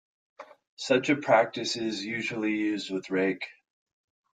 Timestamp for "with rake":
2.89-3.45